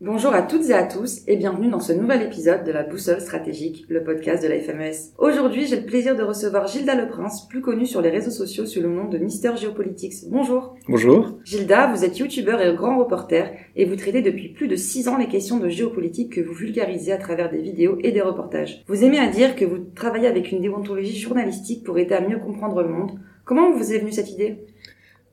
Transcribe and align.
Bonjour 0.00 0.32
à 0.32 0.42
toutes 0.42 0.70
et 0.70 0.74
à 0.74 0.84
tous 0.84 1.22
et 1.26 1.34
bienvenue 1.34 1.70
dans 1.70 1.80
ce 1.80 1.92
nouvel 1.92 2.22
épisode 2.22 2.62
de 2.62 2.70
la 2.70 2.84
Boussole 2.84 3.20
Stratégique, 3.20 3.84
le 3.88 4.04
podcast 4.04 4.40
de 4.40 4.48
la 4.48 4.60
FMES. 4.60 4.94
Aujourd'hui, 5.18 5.66
j'ai 5.66 5.80
le 5.80 5.86
plaisir 5.86 6.14
de 6.14 6.22
recevoir 6.22 6.68
Gilda 6.68 6.94
Leprince, 6.94 7.48
plus 7.48 7.62
connu 7.62 7.84
sur 7.84 8.00
les 8.00 8.10
réseaux 8.10 8.30
sociaux 8.30 8.64
sous 8.64 8.80
le 8.80 8.88
nom 8.88 9.08
de 9.08 9.18
Mister 9.18 9.50
Geopolitics. 9.56 10.28
Bonjour. 10.30 10.76
Bonjour. 10.88 11.32
Gilda, 11.42 11.88
vous 11.92 12.04
êtes 12.04 12.16
youtubeur 12.16 12.62
et 12.62 12.72
grand 12.76 12.96
reporter 12.96 13.50
et 13.74 13.86
vous 13.86 13.96
traitez 13.96 14.22
depuis 14.22 14.50
plus 14.50 14.68
de 14.68 14.76
6 14.76 15.08
ans 15.08 15.18
les 15.18 15.26
questions 15.26 15.58
de 15.58 15.68
géopolitique 15.68 16.32
que 16.32 16.42
vous 16.42 16.54
vulgarisez 16.54 17.10
à 17.10 17.18
travers 17.18 17.50
des 17.50 17.60
vidéos 17.60 17.98
et 18.04 18.12
des 18.12 18.22
reportages. 18.22 18.84
Vous 18.86 19.02
aimez 19.02 19.18
à 19.18 19.26
dire 19.26 19.56
que 19.56 19.64
vous 19.64 19.78
travaillez 19.96 20.28
avec 20.28 20.52
une 20.52 20.60
déontologie 20.60 21.18
journalistique 21.18 21.82
pour 21.82 21.98
aider 21.98 22.14
à 22.14 22.20
mieux 22.20 22.38
comprendre 22.38 22.84
le 22.84 22.88
monde. 22.88 23.18
Comment 23.44 23.72
vous 23.72 23.92
est 23.92 23.98
venue 23.98 24.12
cette 24.12 24.30
idée? 24.30 24.58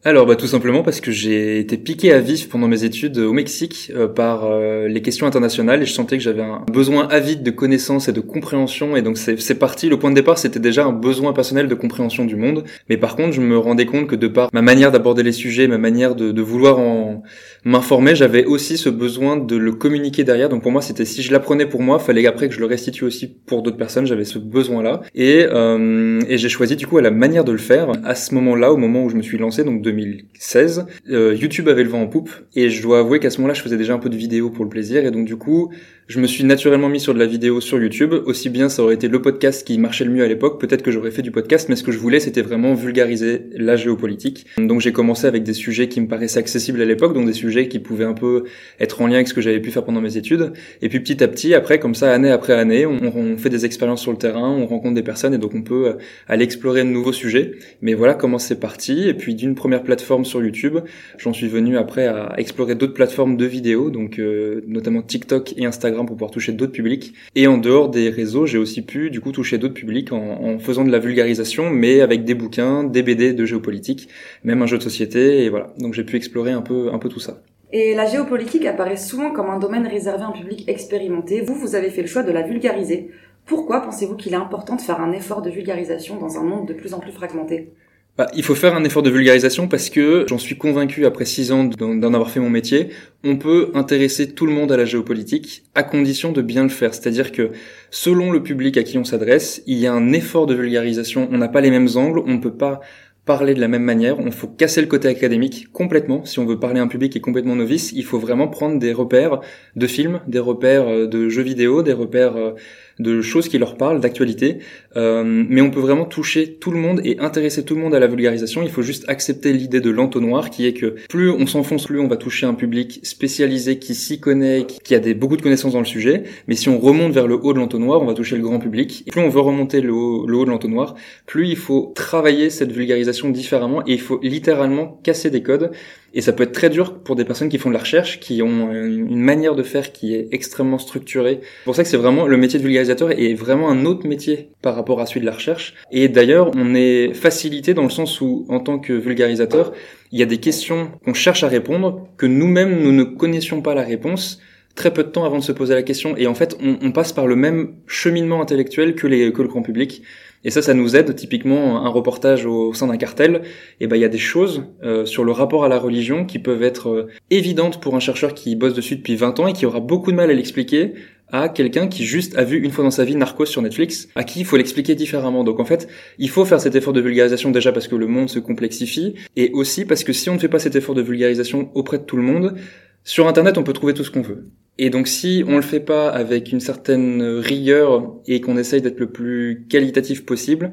Alors 0.08 0.28
bah, 0.28 0.36
tout 0.36 0.46
simplement 0.46 0.84
parce 0.84 1.02
que 1.02 1.10
j'ai 1.10 1.60
été 1.60 1.78
piqué 1.78 2.14
à 2.14 2.20
vif 2.20 2.48
pendant 2.48 2.68
mes 2.68 2.84
études 2.84 3.18
au 3.18 3.34
Mexique 3.34 3.92
euh, 3.96 4.08
par 4.08 4.46
euh, 4.46 4.88
les 4.88 5.02
questions 5.02 5.26
internationales 5.26 5.82
et 5.82 5.88
je 5.88 5.94
sentais 5.94 6.16
que 6.16 6.24
j'avais 6.24 6.44
un 6.44 6.64
besoin 6.72 7.08
avide 7.08 7.42
de 7.42 7.50
connaissances 7.50 8.08
et 8.08 8.14
de 8.14 8.20
compréhension 8.20 8.96
et 8.96 9.02
donc 9.02 9.18
c'est 9.18 9.56
parti, 9.58 9.90
le 9.90 9.98
point 9.98 10.12
de 10.12 10.16
départ 10.16 10.38
c'était 10.38 10.60
déjà 10.60 10.86
un 10.86 10.92
besoin 10.92 11.34
personnel 11.34 11.68
de 11.68 11.74
compréhension 11.74 12.24
du 12.24 12.36
monde. 12.36 12.66
Mais 12.88 12.98
par 12.98 13.16
contre 13.16 13.34
je 13.34 13.42
me 13.42 13.58
rendais 13.58 13.88
compte 13.88 14.06
que 14.06 14.16
de 14.16 14.28
par 14.28 14.50
ma 14.54 14.62
manière 14.62 14.92
d'aborder 14.92 15.24
les 15.24 15.32
sujets, 15.32 15.68
ma 15.68 15.80
manière 15.80 16.14
de, 16.14 16.32
de 16.32 16.42
vouloir 16.44 16.78
en 16.78 17.24
m'informer, 17.64 18.14
j'avais 18.16 18.46
aussi 18.46 18.78
ce 18.78 18.90
besoin 18.90 19.38
de 19.38 19.56
le 19.56 19.72
communiquer 19.72 20.24
derrière. 20.24 20.50
Donc 20.50 20.62
pour 20.62 20.72
moi 20.72 20.84
c'était 20.84 21.06
si 21.06 21.24
je 21.24 21.32
l'apprenais 21.32 21.66
pour 21.66 21.82
moi, 21.82 21.98
fallait 21.98 22.28
après 22.28 22.48
que 22.48 22.54
je 22.54 22.60
le 22.60 22.68
restitue 22.68 23.06
aussi 23.06 23.26
pour 23.28 23.64
d'autres 23.64 23.78
personnes, 23.78 24.06
j'avais 24.06 24.26
ce 24.26 24.38
besoin 24.38 24.84
là 24.84 25.02
et, 25.16 25.48
euh, 25.50 26.22
et 26.30 26.38
j'ai 26.38 26.50
choisi 26.50 26.76
du 26.76 26.86
coup 26.86 27.00
à 27.00 27.02
la 27.02 27.10
manière 27.10 27.44
de 27.44 27.52
le 27.52 27.58
faire 27.58 27.92
à 28.04 28.14
ce 28.14 28.36
moment-là, 28.36 28.72
au 28.72 28.78
moment 28.78 29.04
où 29.04 29.10
je 29.10 29.16
me 29.16 29.24
suis 29.24 29.40
lancé 29.40 29.64
donc 29.64 29.82
de 29.82 29.95
2016, 29.96 30.86
euh, 31.10 31.36
YouTube 31.36 31.68
avait 31.68 31.84
le 31.84 31.90
vent 31.90 32.02
en 32.02 32.08
poupe 32.08 32.32
et 32.56 32.70
je 32.70 32.82
dois 32.82 33.00
avouer 33.00 33.20
qu'à 33.20 33.30
ce 33.30 33.38
moment-là, 33.38 33.54
je 33.54 33.62
faisais 33.62 33.78
déjà 33.78 33.94
un 33.94 34.00
peu 34.00 34.10
de 34.10 34.18
vidéo 34.18 34.50
pour 34.50 34.64
le 34.64 34.70
plaisir 34.70 35.06
et 35.06 35.12
donc 35.12 35.26
du 35.26 35.38
coup, 35.38 35.72
je 36.08 36.20
me 36.20 36.28
suis 36.28 36.44
naturellement 36.44 36.88
mis 36.88 37.00
sur 37.00 37.16
de 37.16 37.20
la 37.20 37.26
vidéo 37.26 37.60
sur 37.62 37.82
YouTube. 37.82 38.14
Aussi 38.26 38.50
bien 38.50 38.70
ça 38.70 38.84
aurait 38.84 38.94
été 38.94 39.08
le 39.08 39.24
podcast 39.24 39.66
qui 39.66 39.80
marchait 39.80 40.06
le 40.06 40.12
mieux 40.12 40.24
à 40.24 40.28
l'époque, 40.28 40.62
peut-être 40.62 40.84
que 40.84 40.92
j'aurais 40.92 41.10
fait 41.10 41.24
du 41.24 41.32
podcast, 41.32 41.68
mais 41.68 41.76
ce 41.76 41.82
que 41.82 41.92
je 41.92 41.98
voulais, 41.98 42.20
c'était 42.20 42.44
vraiment 42.44 42.76
vulgariser 42.76 43.42
la 43.56 43.76
géopolitique. 43.76 44.46
Donc 44.60 44.82
j'ai 44.82 44.92
commencé 44.92 45.26
avec 45.26 45.42
des 45.42 45.54
sujets 45.54 45.88
qui 45.88 46.00
me 46.02 46.08
paraissaient 46.08 46.38
accessibles 46.38 46.80
à 46.80 46.86
l'époque, 46.86 47.16
donc 47.16 47.26
des 47.26 47.34
sujets 47.34 47.68
qui 47.68 47.80
pouvaient 47.80 48.06
un 48.06 48.14
peu 48.14 48.44
être 48.80 49.02
en 49.02 49.08
lien 49.08 49.16
avec 49.16 49.28
ce 49.28 49.34
que 49.34 49.42
j'avais 49.42 49.60
pu 49.60 49.72
faire 49.72 49.84
pendant 49.84 50.00
mes 50.00 50.16
études. 50.16 50.54
Et 50.84 50.90
puis 50.90 51.00
petit 51.00 51.24
à 51.24 51.28
petit, 51.28 51.56
après, 51.56 51.80
comme 51.80 51.96
ça, 51.96 52.14
année 52.14 52.30
après 52.30 52.54
année, 52.54 52.86
on, 52.86 53.38
fait 53.38 53.50
des 53.50 53.66
expériences 53.66 54.02
sur 54.02 54.12
le 54.12 54.18
terrain, 54.18 54.52
on 54.52 54.68
rencontre 54.68 54.94
des 54.94 55.04
personnes 55.04 55.34
et 55.34 55.40
donc 55.40 55.56
on 55.56 55.64
peut 55.64 55.88
euh, 55.88 55.94
aller 56.28 56.44
explorer 56.44 56.84
de 56.84 56.90
nouveaux 56.90 57.14
sujets. 57.14 57.54
Mais 57.82 57.96
voilà 57.96 58.14
comment 58.14 58.38
c'est 58.38 58.60
parti. 58.60 59.10
Et 59.10 59.16
puis 59.16 59.34
d'une 59.34 59.56
première 59.56 59.82
plateforme 59.82 60.24
sur 60.24 60.44
YouTube, 60.44 60.78
j'en 61.18 61.34
suis 61.34 61.48
venu 61.48 61.78
après 61.78 62.06
à 62.06 62.36
explorer 62.38 62.76
d'autres 62.76 62.94
plateformes 62.94 63.38
de 63.38 63.46
vidéos, 63.46 63.90
donc 63.90 64.20
euh, 64.20 64.62
notamment 64.68 65.02
TikTok 65.02 65.56
et 65.58 65.66
Instagram 65.66 65.95
pour 66.04 66.16
pouvoir 66.16 66.32
toucher 66.32 66.52
d'autres 66.52 66.72
publics. 66.72 67.14
Et 67.36 67.48
en 67.48 67.58
dehors 67.58 67.90
des 67.90 68.10
réseaux, 68.10 68.46
j'ai 68.46 68.58
aussi 68.58 68.82
pu 68.82 69.10
du 69.10 69.22
coup 69.22 69.32
toucher 69.32 69.58
d'autres 69.58 69.76
publics 69.76 70.12
en, 70.12 70.18
en, 70.18 70.60
faisant 70.60 70.84
de 70.84 70.92
la 70.92 71.00
vulgarisation, 71.00 71.70
mais 71.70 72.02
avec 72.02 72.26
des 72.26 72.34
bouquins, 72.34 72.84
des 72.84 73.04
BD 73.04 73.34
de 73.34 73.46
géopolitique, 73.46 74.10
même 74.44 74.62
un 74.62 74.66
jeu 74.66 74.78
de 74.78 74.84
société, 74.84 75.44
et 75.46 75.50
voilà. 75.50 75.74
Donc 75.78 75.94
j'ai 75.94 76.04
pu 76.04 76.16
explorer 76.18 76.52
un 76.52 76.62
peu, 76.62 76.92
un 76.92 76.98
peu 76.98 77.08
tout 77.08 77.20
ça. 77.20 77.42
Et 77.72 77.94
la 77.94 78.06
géopolitique 78.06 78.66
apparaît 78.66 78.98
souvent 78.98 79.32
comme 79.32 79.50
un 79.50 79.60
domaine 79.60 79.88
réservé 79.88 80.24
à 80.24 80.28
un 80.28 80.32
public 80.32 80.68
expérimenté. 80.68 81.42
Vous, 81.42 81.56
vous 81.56 81.76
avez 81.76 81.90
fait 81.90 82.02
le 82.02 82.08
choix 82.08 82.24
de 82.24 82.32
la 82.32 82.42
vulgariser. 82.42 83.12
Pourquoi 83.46 83.82
pensez-vous 83.82 84.16
qu'il 84.16 84.34
est 84.34 84.38
important 84.38 84.76
de 84.76 84.82
faire 84.82 85.02
un 85.02 85.12
effort 85.12 85.42
de 85.42 85.50
vulgarisation 85.50 86.18
dans 86.18 86.38
un 86.38 86.44
monde 86.44 86.68
de 86.68 86.74
plus 86.74 86.94
en 86.94 87.00
plus 87.00 87.12
fragmenté? 87.12 87.74
Bah, 88.18 88.28
il 88.34 88.44
faut 88.44 88.56
faire 88.56 88.76
un 88.76 88.84
effort 88.86 89.04
de 89.04 89.10
vulgarisation 89.10 89.68
parce 89.68 89.90
que 89.90 90.26
j'en 90.30 90.38
suis 90.38 90.58
convaincu 90.58 91.06
après 91.06 91.26
six 91.26 91.52
ans 91.52 91.66
d'en 91.66 92.14
avoir 92.14 92.32
fait 92.32 92.40
mon 92.40 92.50
métier, 92.50 92.90
on 93.26 93.36
peut 93.36 93.72
intéresser 93.74 94.32
tout 94.32 94.46
le 94.46 94.54
monde 94.54 94.72
à 94.72 94.78
la 94.78 94.86
géopolitique 94.86 95.64
à 95.76 95.84
condition 95.84 96.32
de 96.32 96.42
bien 96.42 96.64
le 96.64 96.70
faire. 96.70 96.94
C'est-à-dire 96.94 97.34
que 97.34 97.52
selon 97.92 98.32
le 98.32 98.42
public 98.42 98.78
à 98.78 98.84
qui 98.84 98.98
on 98.98 99.04
s'adresse, 99.04 99.64
il 99.68 99.78
y 99.80 99.86
a 99.86 99.94
un 99.94 100.14
effort 100.14 100.46
de 100.46 100.56
vulgarisation. 100.56 101.28
On 101.30 101.38
n'a 101.38 101.50
pas 101.50 101.60
les 101.60 101.72
mêmes 101.72 101.90
angles, 101.96 102.20
on 102.20 102.36
ne 102.36 102.40
peut 102.40 102.56
pas 102.56 102.80
parler 103.26 103.54
de 103.54 103.60
la 103.60 103.68
même 103.68 103.84
manière. 103.84 104.20
On 104.20 104.32
faut 104.32 104.48
casser 104.48 104.82
le 104.82 104.88
côté 104.88 105.08
académique 105.08 105.68
complètement. 105.74 106.24
Si 106.26 106.40
on 106.40 106.46
veut 106.46 106.60
parler 106.60 106.80
à 106.80 106.84
un 106.84 106.88
public 106.88 107.12
qui 107.12 107.18
est 107.18 107.22
complètement 107.22 107.56
novice, 107.56 107.92
il 107.92 108.06
faut 108.06 108.20
vraiment 108.20 108.48
prendre 108.48 108.80
des 108.80 108.94
repères 108.94 109.42
de 109.76 109.88
films, 109.88 110.22
des 110.28 110.40
repères 110.40 110.88
euh, 110.88 111.08
de 111.08 111.28
jeux 111.28 111.42
vidéo, 111.42 111.82
des 111.82 111.94
repères 111.94 112.38
euh, 112.38 112.54
de 113.00 113.22
choses 113.22 113.50
qui 113.50 113.58
leur 113.58 113.76
parlent, 113.78 114.00
d'actualité. 114.00 114.60
Euh, 114.96 115.24
mais 115.26 115.62
on 115.62 115.70
peut 115.70 115.80
vraiment 115.80 116.06
toucher 116.06 116.54
tout 116.54 116.72
le 116.72 116.80
monde 116.80 117.02
et 117.04 117.20
intéresser 117.20 117.66
tout 117.66 117.76
le 117.76 117.82
monde 117.82 117.94
à 117.94 118.00
la 118.00 118.08
vulgarisation. 118.08 118.64
Il 118.64 118.70
faut 118.70 118.82
juste 118.82 119.06
accepter 119.08 119.54
l'idée 119.54 119.82
de 119.82 119.90
l'entonnoir 119.90 120.50
qui 120.50 120.66
est 120.66 120.74
que 120.74 120.96
plus 121.10 121.30
on 121.30 121.46
s'enfonce, 121.48 121.86
plus 121.86 122.00
on 122.00 122.08
va 122.08 122.18
toucher 122.18 122.46
un 122.46 122.54
public 122.54 123.00
spécialisé 123.04 123.80
qui 123.80 123.96
s'y 123.96 124.20
connaît, 124.20 124.66
qui 124.84 124.96
a 124.96 125.00
des, 125.00 125.14
beaucoup 125.14 125.38
de 125.38 125.42
connaissances 125.42 125.74
dans 125.74 125.80
le 125.80 125.86
sujet. 125.86 126.24
Mais 126.48 126.56
si 126.56 126.70
on 126.70 126.80
remonte 126.80 127.12
vers 127.12 127.28
le 127.28 127.36
haut 127.36 127.54
de 127.54 127.60
l'entonnoir, 127.60 128.02
on 128.02 128.06
va 128.06 128.14
toucher 128.14 128.38
le 128.38 128.44
grand 128.44 128.60
public. 128.60 129.04
Et 129.08 129.12
plus 129.12 129.22
on 129.22 129.30
veut 129.30 129.42
remonter 129.42 129.82
le 129.82 129.94
haut, 129.94 130.26
le 130.28 130.38
haut 130.38 130.46
de 130.46 130.50
l'entonnoir, 130.50 130.96
plus 131.26 131.48
il 131.50 131.58
faut 131.58 131.92
travailler 131.96 132.50
cette 132.50 132.72
vulgarisation 132.72 133.30
différemment 133.30 133.82
et 133.88 133.94
il 133.94 134.02
faut 134.02 134.20
littéralement 134.24 135.00
casser 135.04 135.30
des 135.30 135.44
codes. 135.44 135.72
Et 136.16 136.22
ça 136.22 136.32
peut 136.32 136.44
être 136.44 136.54
très 136.54 136.70
dur 136.70 137.00
pour 137.00 137.18
des 137.18 137.26
personnes 137.26 137.50
qui 137.50 137.58
font 137.58 137.70
de 137.70 137.74
la 137.74 137.82
recherche, 137.82 138.22
qui 138.22 138.42
ont 138.42 138.72
une 138.72 139.20
manière 139.20 139.54
de 139.54 139.64
faire 139.64 139.92
qui 139.92 140.16
est 140.16 140.30
extrêmement 140.32 140.78
structurée. 140.78 141.42
C'est 141.42 141.66
pour 141.66 141.76
ça 141.76 141.84
que 141.84 141.90
c'est 141.90 141.98
vraiment 141.98 142.26
le 142.26 142.38
métier 142.38 142.58
de 142.58 142.64
vulgarisateur 142.64 143.12
est 143.12 143.34
vraiment 143.34 143.70
un 143.70 143.86
autre 143.86 144.08
métier 144.08 144.50
par 144.62 144.76
rapport 144.76 145.02
à 145.02 145.06
celui 145.06 145.20
de 145.20 145.26
la 145.26 145.34
recherche. 145.34 145.74
Et 145.92 146.08
d'ailleurs, 146.08 146.52
on 146.56 146.74
est 146.74 147.14
facilité 147.14 147.74
dans 147.74 147.84
le 147.84 147.90
sens 147.90 148.22
où, 148.22 148.46
en 148.48 148.62
tant 148.62 148.80
que 148.80 148.94
vulgarisateur, 148.94 149.74
il 150.14 150.20
y 150.20 150.24
a 150.24 150.26
des 150.26 150.38
questions 150.38 150.92
qu'on 151.04 151.14
cherche 151.14 151.44
à 151.44 151.50
répondre, 151.50 152.08
que 152.16 152.26
nous-mêmes, 152.26 152.82
nous 152.82 152.94
ne 152.94 153.04
connaissions 153.04 153.62
pas 153.62 153.76
la 153.76 153.84
réponse 153.84 154.40
très 154.76 154.94
peu 154.94 155.04
de 155.04 155.10
temps 155.10 155.26
avant 155.26 155.40
de 155.40 155.44
se 155.44 155.52
poser 155.52 155.74
la 155.74 155.84
question. 155.84 156.16
Et 156.18 156.28
en 156.28 156.36
fait, 156.36 156.58
on, 156.62 156.92
passe 156.92 157.14
par 157.14 157.28
le 157.28 157.36
même 157.36 157.74
cheminement 157.88 158.42
intellectuel 158.42 158.96
que, 158.96 159.08
les, 159.08 159.32
que 159.32 159.42
le 159.42 159.48
grand 159.48 159.62
public. 159.62 160.04
Et 160.46 160.52
ça, 160.52 160.62
ça 160.62 160.74
nous 160.74 160.96
aide. 160.96 161.14
Typiquement, 161.16 161.84
un 161.86 161.90
reportage 161.90 162.46
au, 162.46 162.74
sein 162.74 162.88
d'un 162.88 162.98
cartel, 162.98 163.42
et 163.44 163.86
eh 163.86 163.88
ben 163.88 163.98
il 163.98 164.02
y 164.02 164.06
a 164.06 164.10
des 164.10 164.20
choses 164.20 164.64
euh, 164.84 165.06
sur 165.06 165.24
le 165.24 165.32
rapport 165.32 165.66
à 165.66 165.68
la 165.68 165.80
religion 165.80 166.26
qui 166.26 166.40
peuvent 166.40 166.64
être 166.64 166.90
euh, 166.90 167.08
évidentes 167.32 167.82
pour 167.82 167.96
un 167.96 168.00
chercheur 168.00 168.34
qui 168.34 168.56
bosse 168.56 168.76
dessus 168.76 168.96
depuis 168.96 169.16
20 169.16 169.40
ans 169.40 169.48
et 169.48 169.54
qui 169.54 169.66
aura 169.66 169.80
beaucoup 169.80 170.12
de 170.12 170.16
mal 170.16 170.30
à 170.30 170.34
l'expliquer 170.34 170.94
à 171.32 171.50
quelqu'un 171.50 171.88
qui 171.88 172.06
juste 172.06 172.38
a 172.38 172.44
vu 172.44 172.64
une 172.64 172.70
fois 172.70 172.84
dans 172.84 172.92
sa 172.92 173.04
vie 173.04 173.16
Narcos 173.16 173.48
sur 173.48 173.62
Netflix, 173.64 174.08
à 174.14 174.24
qui 174.24 174.42
il 174.42 174.46
faut 174.46 174.58
l'expliquer 174.58 174.94
différemment. 174.94 175.44
Donc 175.44 175.60
en 175.60 175.66
fait, 175.66 175.88
il 176.20 176.30
faut 176.30 176.46
faire 176.46 176.62
cet 176.62 176.76
effort 176.76 176.94
de 176.94 177.02
vulgarisation 177.02 177.50
déjà 177.50 177.72
parce 177.72 177.88
que 177.88 177.96
le 177.96 178.06
monde 178.06 178.30
se 178.30 178.38
complexifie, 178.38 179.16
et 179.36 179.50
aussi 179.54 179.86
parce 179.86 180.04
que 180.04 180.14
si 180.14 180.30
on 180.30 180.36
ne 180.36 180.40
fait 180.40 180.48
pas 180.48 180.60
cet 180.60 180.76
effort 180.76 180.94
de 180.94 181.02
vulgarisation 181.02 181.72
auprès 181.74 181.98
de 181.98 182.04
tout 182.04 182.18
le 182.18 182.24
monde, 182.24 182.56
sur 183.04 183.28
Internet, 183.28 183.58
on 183.58 183.64
peut 183.64 183.74
trouver 183.74 183.94
tout 183.94 184.04
ce 184.04 184.12
qu'on 184.12 184.22
veut. 184.22 184.46
Et 184.78 184.90
donc 184.90 185.08
si 185.08 185.44
on 185.48 185.56
le 185.56 185.62
fait 185.62 185.80
pas 185.80 186.10
avec 186.10 186.52
une 186.52 186.60
certaine 186.60 187.22
rigueur 187.24 188.14
et 188.28 188.42
qu'on 188.42 188.58
essaye 188.58 188.82
d'être 188.82 189.00
le 189.00 189.08
plus 189.08 189.66
qualitatif 189.70 190.26
possible, 190.26 190.72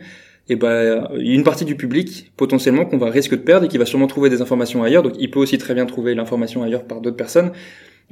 et 0.48 0.54
eh 0.54 0.56
ben 0.56 1.08
une 1.18 1.44
partie 1.44 1.64
du 1.64 1.76
public 1.76 2.32
potentiellement 2.36 2.84
qu'on 2.84 2.98
va 2.98 3.10
risque 3.10 3.30
de 3.30 3.36
perdre 3.36 3.66
et 3.66 3.68
qui 3.68 3.78
va 3.78 3.86
sûrement 3.86 4.08
trouver 4.08 4.28
des 4.28 4.42
informations 4.42 4.82
ailleurs. 4.82 5.04
Donc 5.04 5.14
il 5.20 5.30
peut 5.30 5.38
aussi 5.38 5.56
très 5.56 5.72
bien 5.72 5.86
trouver 5.86 6.16
l'information 6.16 6.64
ailleurs 6.64 6.84
par 6.84 7.00
d'autres 7.00 7.16
personnes. 7.16 7.52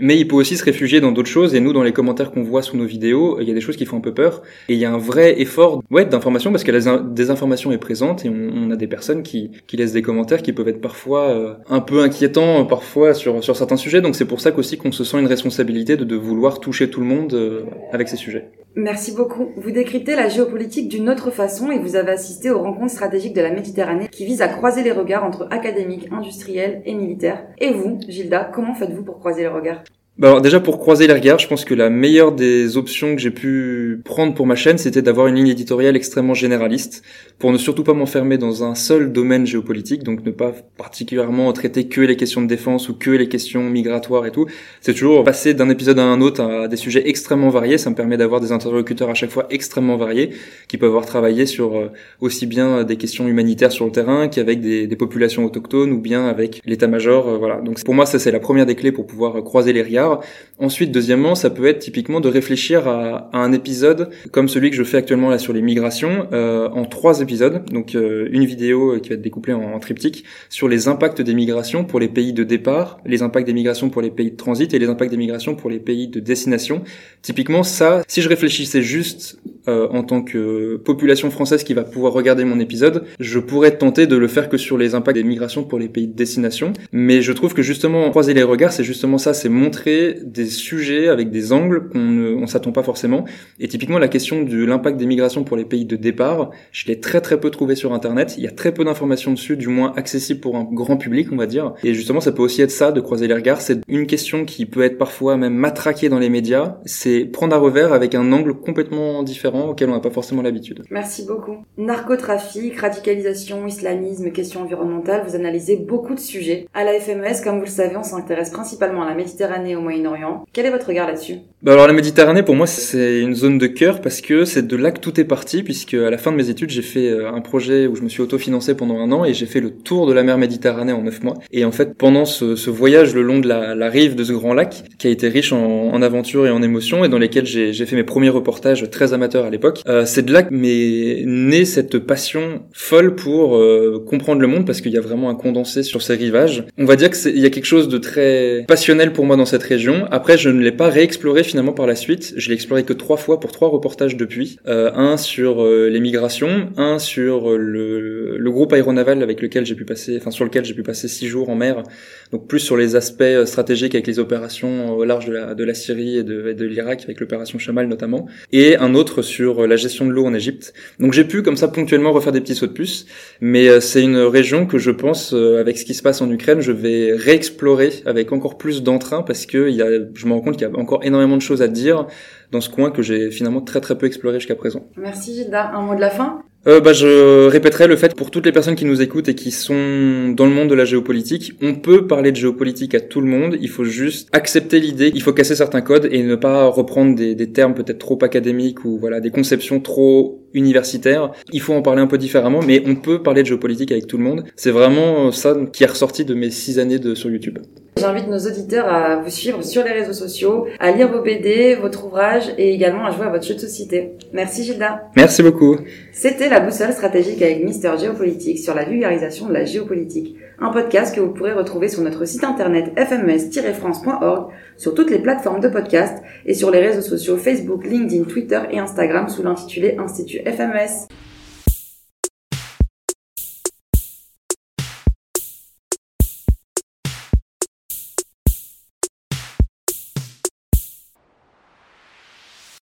Mais 0.01 0.19
il 0.19 0.27
peut 0.27 0.37
aussi 0.37 0.57
se 0.57 0.65
réfugier 0.65 1.01
dans 1.01 1.13
d'autres 1.13 1.29
choses. 1.29 1.55
Et 1.55 1.61
nous, 1.61 1.73
dans 1.73 1.83
les 1.83 1.93
commentaires 1.93 2.31
qu'on 2.31 2.43
voit 2.43 2.63
sous 2.63 2.77
nos 2.77 2.87
vidéos, 2.87 3.39
il 3.41 3.49
y 3.49 3.51
a 3.51 3.55
des 3.55 3.61
choses 3.61 3.77
qui 3.77 3.85
font 3.85 3.99
un 3.99 4.01
peu 4.01 4.15
peur. 4.15 4.43
Et 4.69 4.75
il 4.75 4.81
y 4.81 4.85
a 4.85 4.93
un 4.93 4.99
vrai 4.99 5.41
effort 5.41 5.83
ouais, 5.91 6.05
d'information 6.05 6.51
parce 6.51 6.65
que 6.65 6.73
la 6.73 6.99
désinformation 6.99 7.71
est 7.73 7.79
présente 7.79 8.25
et 8.25 8.31
on, 8.31 8.71
a 8.71 8.77
des 8.77 8.87
personnes 8.87 9.23
qui, 9.23 9.51
qui 9.67 9.77
laissent 9.77 9.93
des 9.93 10.03
commentaires 10.03 10.43
qui 10.43 10.53
peuvent 10.53 10.69
être 10.69 10.81
parfois 10.81 11.31
euh, 11.31 11.55
un 11.69 11.81
peu 11.81 12.01
inquiétants, 12.01 12.65
parfois 12.65 13.15
sur, 13.15 13.43
sur 13.45 13.57
certains 13.57 13.77
sujets. 13.77 14.01
Donc 14.01 14.17
c'est 14.17 14.25
pour 14.25 14.41
ça 14.41 14.53
qu'aussi 14.53 14.79
qu'on 14.79 14.93
se 14.93 15.05
sent 15.05 15.19
une 15.19 15.27
responsabilité 15.27 15.97
de, 15.97 16.05
de 16.05 16.17
vouloir 16.17 16.61
toucher 16.61 16.89
tout 16.89 17.01
le 17.01 17.07
monde 17.07 17.35
euh, 17.35 17.63
avec 17.93 18.09
ces 18.09 18.17
sujets. 18.17 18.49
Merci 18.77 19.13
beaucoup. 19.17 19.51
Vous 19.57 19.73
décryptez 19.73 20.15
la 20.15 20.29
géopolitique 20.29 20.89
d'une 20.89 21.09
autre 21.11 21.33
façon 21.33 21.73
et 21.73 21.79
vous 21.79 21.97
avez 21.97 22.13
assisté 22.13 22.51
aux 22.51 22.63
rencontres 22.63 22.93
stratégiques 22.93 23.35
de 23.35 23.41
la 23.41 23.51
Méditerranée 23.51 24.09
qui 24.09 24.25
visent 24.25 24.43
à 24.43 24.49
croiser 24.49 24.85
les 24.85 24.93
regards 24.93 25.25
entre 25.25 25.49
académiques, 25.51 26.09
industriels 26.13 26.81
et 26.85 26.95
militaires. 26.95 27.47
Et 27.59 27.73
vous, 27.73 27.99
Gilda, 28.07 28.45
comment 28.45 28.75
faites-vous 28.75 29.03
pour 29.03 29.19
croiser 29.19 29.43
les 29.43 29.49
regards? 29.49 29.83
Bah 30.21 30.29
alors 30.29 30.43
déjà 30.43 30.61
pour 30.61 30.79
croiser 30.79 31.07
les 31.07 31.15
regards, 31.15 31.39
je 31.39 31.49
pense 31.49 31.65
que 31.65 31.73
la 31.73 31.89
meilleure 31.89 32.33
des 32.33 32.77
options 32.77 33.17
que 33.17 33.23
j'ai 33.23 33.31
pu 33.31 34.03
prendre 34.05 34.35
pour 34.35 34.47
ma 34.47 34.55
chaîne, 34.55 34.77
c'était 34.77 35.01
d'avoir 35.01 35.29
une 35.29 35.37
ligne 35.37 35.49
éditoriale 35.49 35.97
extrêmement 35.97 36.35
généraliste, 36.35 37.03
pour 37.39 37.53
ne 37.53 37.57
surtout 37.57 37.85
pas 37.85 37.95
m'enfermer 37.95 38.37
dans 38.37 38.63
un 38.63 38.75
seul 38.75 39.13
domaine 39.13 39.47
géopolitique, 39.47 40.03
donc 40.03 40.23
ne 40.23 40.31
pas 40.31 40.53
particulièrement 40.77 41.51
traiter 41.55 41.89
que 41.89 42.03
les 42.03 42.17
questions 42.17 42.43
de 42.43 42.47
défense 42.47 42.91
ou 42.91 42.99
que 42.99 43.09
les 43.09 43.31
questions 43.31 43.63
migratoires 43.71 44.27
et 44.27 44.31
tout. 44.31 44.45
C'est 44.83 44.93
toujours 44.93 45.25
passer 45.25 45.55
d'un 45.55 45.71
épisode 45.71 45.99
à 45.99 46.05
un 46.05 46.21
autre 46.21 46.43
à 46.43 46.69
des 46.69 46.77
sujets 46.77 47.09
extrêmement 47.09 47.49
variés, 47.49 47.79
ça 47.79 47.89
me 47.89 47.95
permet 47.95 48.19
d'avoir 48.19 48.43
des 48.43 48.53
interlocuteurs 48.53 49.09
à 49.09 49.15
chaque 49.15 49.31
fois 49.31 49.47
extrêmement 49.49 49.97
variés, 49.97 50.33
qui 50.69 50.77
peuvent 50.77 50.91
avoir 50.91 51.07
travaillé 51.07 51.47
sur 51.47 51.79
euh, 51.79 51.89
aussi 52.21 52.45
bien 52.45 52.85
des 52.85 52.97
questions 52.97 53.27
humanitaires 53.27 53.73
sur 53.73 53.87
le 53.87 53.93
terrain 53.93 54.29
qu'avec 54.29 54.61
des, 54.61 54.87
des 54.87 54.97
populations 54.97 55.47
autochtones 55.47 55.93
ou 55.93 55.99
bien 55.99 56.27
avec 56.27 56.61
l'état-major, 56.67 57.27
euh, 57.27 57.39
voilà. 57.39 57.63
Donc 57.63 57.83
pour 57.83 57.95
moi 57.95 58.05
ça 58.05 58.19
c'est 58.19 58.31
la 58.31 58.41
première 58.41 58.67
des 58.67 58.75
clés 58.75 58.93
pour 58.93 59.07
pouvoir 59.07 59.43
croiser 59.43 59.73
les 59.73 59.83
regards 59.83 60.10
Ensuite, 60.59 60.93
deuxièmement, 60.93 61.35
ça 61.35 61.49
peut 61.49 61.67
être 61.67 61.79
typiquement 61.79 62.21
de 62.21 62.29
réfléchir 62.29 62.87
à, 62.87 63.31
un 63.33 63.53
épisode 63.53 64.11
comme 64.31 64.47
celui 64.47 64.71
que 64.71 64.77
je 64.77 64.85
fais 64.85 64.99
actuellement 64.99 65.31
là 65.31 65.39
sur 65.39 65.55
les 65.55 65.63
migrations 65.63 66.29
euh, 66.33 66.69
en 66.69 66.85
trois 66.85 67.23
épisodes. 67.23 67.65
Donc 67.71 67.95
euh, 67.95 68.29
une 68.31 68.45
vidéo 68.45 68.99
qui 69.01 69.09
va 69.09 69.15
être 69.15 69.23
découplée 69.23 69.55
en, 69.55 69.79
triptyque 69.81 70.25
sur 70.51 70.69
les 70.69 70.89
impacts 70.89 71.23
des 71.23 71.35
migrations 71.35 71.85
pour 71.85 71.99
les 71.99 72.09
pays 72.09 72.35
de 72.35 72.45
départ, 72.45 73.01
les 73.07 73.23
impacts 73.23 73.47
des 73.47 73.55
migrations 73.55 73.89
pour 73.89 74.03
les 74.03 74.11
pays 74.11 74.31
de 74.31 74.37
transit 74.37 74.73
et 74.75 74.79
les 74.79 74.89
impacts 74.89 75.11
des 75.11 75.17
migrations 75.17 75.55
pour 75.55 75.71
les 75.71 75.79
pays 75.79 76.09
de 76.09 76.21
destination. 76.21 76.83
Typiquement, 77.23 77.63
ça, 77.63 78.03
si 78.07 78.21
je 78.21 78.29
réfléchissais 78.29 78.83
juste 78.83 79.40
euh, 79.69 79.89
en 79.91 80.03
tant 80.03 80.23
que 80.23 80.77
population 80.77 81.31
française 81.31 81.65
qui 81.65 81.75
va 81.75 81.85
pouvoir 81.85 82.13
regarder 82.13 82.45
mon 82.45 82.61
épisode, 82.61 83.05
je 83.19 83.39
pourrais 83.39 83.77
tenter 83.77 84.07
de 84.07 84.17
le 84.17 84.29
faire 84.29 84.49
que 84.49 84.57
sur 84.57 84.79
les 84.79 84.95
impacts 84.95 85.17
des 85.17 85.25
migrations 85.25 85.65
pour 85.65 85.79
les 85.79 85.89
pays 85.89 86.07
de 86.07 86.15
destination. 86.15 86.73
Mais 86.93 87.23
je 87.23 87.33
trouve 87.33 87.55
que 87.55 87.63
justement 87.63 88.09
croiser 88.11 88.35
les 88.35 88.43
regards, 88.43 88.73
c'est 88.73 88.85
justement 88.85 89.19
ça, 89.19 89.35
c'est 89.35 89.49
montrer 89.49 90.19
des 90.25 90.47
sujets 90.47 91.09
avec 91.09 91.31
des 91.31 91.53
angles 91.53 91.89
qu'on 91.89 91.99
ne 91.99 92.47
s'attend 92.47 92.73
pas 92.73 92.83
forcément. 92.83 93.25
Et 93.59 93.69
typiquement 93.69 93.99
la 93.99 94.09
question 94.09 94.43
de 94.43 94.65
l'impact 94.65 94.97
des 94.97 95.07
migrations 95.07 95.45
pour 95.45 95.57
les 95.57 95.65
pays 95.65 95.85
de 95.85 95.97
départ, 95.97 96.51
je 96.73 96.87
l'ai 96.87 97.01
très 97.01 97.21
très 97.21 97.39
peu 97.39 97.51
trouvé 97.51 97.75
sur 97.75 97.93
internet. 97.93 98.35
Il 98.39 98.45
y 98.45 98.49
a 98.49 98.53
très 98.53 98.73
peu 98.73 98.85
d'informations 98.85 99.33
dessus, 99.33 99.57
du 99.57 99.69
moins 99.69 99.93
accessibles 99.97 100.41
pour 100.41 100.57
un 100.57 100.65
grand 100.65 100.97
public, 100.97 101.29
on 101.33 101.37
va 101.37 101.47
dire. 101.47 101.75
Et 101.85 101.95
justement, 101.95 102.21
ça 102.21 102.33
peut 102.33 102.43
aussi 102.43 102.63
être 102.63 102.71
ça 102.71 102.93
de 102.93 103.01
croiser 103.01 103.27
les 103.27 103.35
regards. 103.35 103.61
C'est 103.61 103.81
une 103.89 104.07
question 104.07 104.45
qui 104.45 104.67
peut 104.67 104.83
être 104.83 104.99
parfois 104.99 105.37
même 105.37 105.55
matraquée 105.55 106.09
dans 106.09 106.19
les 106.19 106.31
médias. 106.31 106.79
C'est 106.85 107.25
prendre 107.25 107.55
à 107.55 107.59
revers 107.59 107.93
avec 107.93 108.15
un 108.15 108.33
angle 108.33 108.55
complètement 108.55 109.23
différent 109.23 109.50
auquel 109.55 109.91
on 109.91 109.93
n'a 109.93 110.01
pas 110.01 110.11
forcément 110.11 110.43
l'habitude. 110.43 110.83
Merci 110.91 111.27
beaucoup. 111.27 111.57
Narcotrafic, 111.77 112.79
radicalisation, 112.79 113.67
islamisme, 113.67 114.31
questions 114.33 114.63
environnementales, 114.63 115.23
vous 115.27 115.37
analysez 115.37 115.77
beaucoup 115.77 116.15
de 116.15 116.21
sujets. 116.21 116.67
À 116.75 116.85
la 116.85 116.99
FMS, 116.99 117.43
comme 117.43 117.59
vous 117.59 117.65
le 117.65 117.71
savez, 117.71 117.97
on 117.97 118.03
s'intéresse 118.03 118.51
principalement 118.51 119.03
à 119.03 119.09
la 119.09 119.15
Méditerranée 119.15 119.71
et 119.73 119.77
au 119.77 119.81
Moyen-Orient. 119.81 120.45
Quel 120.53 120.67
est 120.67 120.71
votre 120.71 120.89
regard 120.89 121.07
là-dessus? 121.07 121.39
Bah 121.63 121.75
alors 121.75 121.87
la 121.87 121.93
Méditerranée 121.93 122.43
pour 122.43 122.55
moi 122.55 122.67
c'est 122.67 123.21
une 123.21 123.35
zone 123.35 123.59
de 123.59 123.67
cœur 123.67 124.01
parce 124.01 124.23
que 124.23 124.47
c'est 124.47 124.67
de 124.67 124.77
là 124.77 124.93
que 124.93 124.99
tout 124.99 125.21
est 125.21 125.25
parti 125.25 125.63
puisque 125.63 125.93
à 125.93 126.09
la 126.09 126.17
fin 126.17 126.33
de 126.33 126.37
mes 126.39 126.49
études 126.49 126.71
j'ai 126.71 126.81
fait 126.81 127.11
euh, 127.11 127.31
un 127.31 127.43
projet 127.43 127.87
où 127.87 127.95
je 127.97 128.01
me 128.01 128.09
suis 128.09 128.23
autofinancé 128.23 128.75
pendant 128.75 128.99
un 128.99 129.13
an 129.13 129.27
et 129.27 129.35
j'ai 129.35 129.45
fait 129.45 129.61
le 129.61 129.71
tour 129.71 130.07
de 130.07 130.15
la 130.15 130.23
mer 130.23 130.39
Méditerranée 130.39 130.95
en 130.95 131.03
neuf 131.03 131.23
mois 131.23 131.35
et 131.53 131.67
en 131.67 131.71
fait 131.71 131.95
pendant 131.99 132.25
ce, 132.25 132.57
ce 132.57 132.71
voyage 132.71 133.15
le 133.15 133.21
long 133.21 133.41
de 133.41 133.47
la, 133.47 133.75
la, 133.75 133.91
rive 133.91 134.15
de 134.15 134.25
ce 134.25 134.33
grand 134.33 134.55
lac 134.55 134.85
qui 134.99 135.07
a 135.07 135.11
été 135.11 135.29
riche 135.29 135.53
en, 135.53 135.91
en 135.93 136.01
aventures 136.01 136.47
et 136.47 136.51
en 136.51 136.63
émotions 136.63 137.05
et 137.05 137.11
dans 137.11 137.19
lesquels 137.19 137.45
j'ai 137.45 137.75
fait 137.75 137.97
mes 137.97 138.05
premiers 138.05 138.31
reportages 138.31 138.89
très 138.89 139.13
amateurs 139.13 139.40
à 139.47 139.51
l'époque 139.51 139.83
euh, 139.89 140.05
c'est 140.05 140.23
de 140.23 140.33
là 140.33 140.43
que 140.43 140.53
m'est 140.53 141.23
née 141.25 141.65
cette 141.65 141.99
passion 141.99 142.63
folle 142.73 143.15
pour 143.15 143.57
euh, 143.57 144.05
comprendre 144.07 144.41
le 144.41 144.47
monde 144.47 144.67
parce 144.67 144.81
qu'il 144.81 144.93
y 144.93 144.99
a 144.99 145.01
vraiment 145.01 145.31
un 145.31 145.35
condensé 145.35 145.83
sur 145.83 146.03
ces 146.03 146.15
rivages 146.15 146.65
on 146.79 146.85
va 146.85 146.97
dire 146.97 147.11
qu'il 147.11 147.39
y 147.39 147.47
a 147.47 147.51
quelque 147.51 147.65
chose 147.65 147.89
de 147.89 147.99
très 147.99 148.65
passionnel 148.67 149.13
pour 149.13 149.25
moi 149.25 149.37
dans 149.37 149.47
cette 149.47 149.63
région 149.63 150.07
après 150.11 150.39
je 150.39 150.49
ne 150.49 150.61
l'ai 150.61 150.73
pas 150.73 150.89
réexploré 150.89 151.43
finalement 151.45 151.73
par 151.73 151.87
la 151.87 151.95
suite. 151.95 152.35
Je 152.37 152.49
l'ai 152.49 152.55
exploré 152.55 152.85
que 152.85 152.93
trois 152.93 153.17
fois 153.17 153.41
pour 153.41 153.53
trois 153.53 153.69
reportages 153.69 154.17
depuis. 154.17 154.59
Euh, 154.67 154.91
un 154.95 155.17
sur 155.17 155.65
les 155.67 156.01
migrations, 156.01 156.71
un 156.77 156.99
sur 156.99 157.57
le, 157.57 158.39
groupe 158.51 158.73
aéronaval 158.73 159.23
avec 159.23 159.41
lequel 159.43 159.65
j'ai 159.65 159.77
pu 159.77 159.85
passer, 159.85 160.17
enfin 160.17 160.33
sur 160.33 160.45
lequel 160.45 160.65
j'ai 160.65 160.75
pu 160.75 160.83
passer 160.83 161.07
six 161.07 161.29
jours 161.29 161.49
en 161.51 161.55
mer. 161.55 161.85
Donc 162.33 162.49
plus 162.49 162.59
sur 162.59 162.77
les 162.77 162.97
aspects 162.97 163.23
stratégiques 163.45 163.95
avec 163.95 164.07
les 164.07 164.19
opérations 164.19 164.97
au 164.97 165.05
large 165.05 165.27
de 165.27 165.65
la, 165.65 165.75
Syrie 165.75 166.19
et 166.19 166.25
de, 166.25 166.53
de 166.53 166.65
l'Irak 166.65 167.03
avec 167.05 167.21
l'opération 167.21 167.59
Chamal 167.59 167.87
notamment. 167.87 168.27
Et 168.53 168.77
un 168.77 168.95
autre 168.95 169.23
sur 169.31 169.67
la 169.67 169.77
gestion 169.77 170.07
de 170.07 170.11
l'eau 170.11 170.27
en 170.27 170.35
Égypte. 170.35 170.75
Donc 170.99 171.13
j'ai 171.13 171.25
pu 171.25 171.43
comme 171.43 171.57
ça 171.57 171.69
ponctuellement 171.69 172.13
refaire 172.13 172.33
des 172.33 172.41
petits 172.41 172.55
sauts 172.55 172.67
de 172.67 172.73
puce. 172.73 173.07
Mais 173.41 173.81
c'est 173.81 174.03
une 174.03 174.19
région 174.19 174.67
que 174.67 174.79
je 174.79 174.91
pense, 174.91 175.33
avec 175.33 175.79
ce 175.79 175.85
qui 175.85 175.95
se 175.95 176.03
passe 176.03 176.21
en 176.21 176.31
Ukraine, 176.31 176.61
je 176.61 176.73
vais 176.73 177.13
réexplorer 177.15 178.03
avec 178.07 178.33
encore 178.33 178.59
plus 178.59 178.83
d'entrain 178.83 179.23
parce 179.23 179.47
que 179.47 179.71
y 179.71 179.83
a, 179.83 179.89
je 180.15 180.27
me 180.27 180.33
rends 180.33 180.41
compte 180.41 180.57
qu'il 180.57 180.69
y 180.69 180.71
a 180.71 180.79
encore 180.79 181.05
énormément 181.05 181.37
de 181.37 181.43
choses 181.43 181.63
à 181.63 181.69
dire 181.69 182.07
dans 182.51 182.61
ce 182.61 182.69
coin 182.69 182.91
que 182.91 183.03
j'ai 183.03 183.31
finalement 183.31 183.61
très 183.61 183.81
très 183.81 183.97
peu 183.97 184.07
exploré 184.07 184.41
jusqu'à 184.41 184.57
présent. 184.57 184.87
Merci 184.97 185.35
Gilda. 185.35 185.71
Un 185.73 185.83
mot 185.83 185.95
de 185.95 186.01
la 186.01 186.11
fin? 186.11 186.43
Euh, 186.67 186.81
bah, 186.81 186.93
je 186.93 187.47
répéterai 187.47 187.87
le 187.87 187.97
fait 187.97 188.15
pour 188.15 188.31
toutes 188.31 188.45
les 188.45 188.53
personnes 188.53 188.75
qui 188.75 188.85
nous 188.85 189.01
écoutent 189.01 189.29
et 189.29 189.35
qui 189.35 189.51
sont 189.51 190.35
dans 190.37 190.45
le 190.45 190.53
monde 190.53 190.69
de 190.69 190.75
la 190.75 190.85
géopolitique, 190.85 191.55
on 191.63 191.75
peut 191.75 192.07
parler 192.07 192.33
de 192.33 192.37
géopolitique 192.37 192.95
à 192.95 193.01
tout 193.01 193.23
le 193.23 193.27
monde, 193.27 193.57
il 193.61 193.69
faut 193.71 193.85
juste 193.85 194.29
accepter 194.33 194.79
l'idée, 194.79 195.11
il 195.15 195.23
faut 195.23 195.33
casser 195.33 195.57
certains 195.57 195.81
codes 195.81 196.09
et 196.11 196.23
ne 196.23 196.35
pas 196.35 196.67
reprendre 196.67 197.15
des, 197.15 197.53
termes 197.53 197.75
peut-être 197.75 197.99
trop 197.99 198.19
académiques 198.23 198.85
ou 198.85 198.99
voilà 198.99 199.21
des 199.21 199.31
conceptions 199.31 199.81
trop 199.81 200.43
universitaires. 200.53 201.31
Il 201.53 201.61
faut 201.61 201.73
en 201.73 201.83
parler 201.83 202.03
un 202.03 202.07
peu 202.07 202.19
différemment, 202.19 202.61
mais 202.67 202.83
on 202.87 202.95
peut 202.95 203.23
parler 203.23 203.43
de 203.43 203.47
géopolitique 203.47 203.91
avec 203.93 204.07
tout 204.07 204.19
le 204.19 204.25
monde. 204.25 204.45
C'est 204.57 204.71
vraiment 204.71 205.33
ça 205.33 205.57
qui 205.73 205.85
est 205.85 205.87
ressorti 205.87 206.25
de 206.25 206.35
mes 206.35 206.51
six 206.51 206.79
années 206.79 206.99
de, 206.99 207.15
sur 207.15 207.31
YouTube. 207.31 207.59
J'invite 208.01 208.29
nos 208.29 208.39
auditeurs 208.39 208.89
à 208.89 209.17
vous 209.17 209.29
suivre 209.29 209.63
sur 209.63 209.85
les 209.85 209.91
réseaux 209.91 210.15
sociaux, 210.15 210.67
à 210.79 210.91
lire 210.91 211.13
vos 211.13 211.21
BD, 211.21 211.75
votre 211.75 212.07
ouvrage 212.07 212.45
et 212.57 212.73
également 212.73 213.05
à 213.05 213.11
jouer 213.11 213.27
à 213.27 213.29
votre 213.29 213.45
jeu 213.45 213.53
de 213.53 213.61
société. 213.61 214.13
Merci 214.33 214.65
Gilda. 214.65 215.11
Merci 215.17 215.43
beaucoup. 215.43 215.77
C'était 216.11 216.49
la 216.49 216.61
boussole 216.61 216.95
stratégique 216.95 217.43
avec 217.43 217.63
Mister 217.63 217.93
Géopolitique 218.01 218.59
sur 218.59 218.75
la 218.75 218.85
vulgarisation 218.85 219.49
de 219.49 219.53
la 219.53 219.67
géopolitique. 219.67 220.35
Un 220.61 220.71
podcast 220.71 221.15
que 221.15 221.21
vous 221.21 221.35
pourrez 221.35 221.53
retrouver 221.53 221.89
sur 221.89 222.01
notre 222.01 222.25
site 222.25 222.43
internet 222.43 222.91
fms-france.org, 222.97 224.51
sur 224.79 224.95
toutes 224.95 225.11
les 225.11 225.19
plateformes 225.19 225.61
de 225.61 225.69
podcast 225.69 226.23
et 226.47 226.55
sur 226.55 226.71
les 226.71 226.81
réseaux 226.81 227.03
sociaux 227.03 227.37
Facebook, 227.37 227.85
LinkedIn, 227.85 228.25
Twitter 228.25 228.61
et 228.71 228.79
Instagram 228.79 229.29
sous 229.29 229.43
l'intitulé 229.43 229.97
Institut 229.99 230.39
FMS. 230.47 231.07